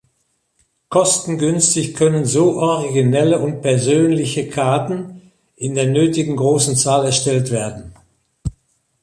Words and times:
Kostengünstig 0.89 1.93
können 1.93 2.25
so 2.25 2.53
originelle 2.57 3.37
und 3.37 3.61
persönliche 3.61 4.49
Karten 4.49 5.31
in 5.55 5.75
der 5.75 5.85
nötigen 5.85 6.37
großen 6.37 6.75
Zahl 6.75 7.05
erstellt 7.05 7.51
werden. 7.51 7.93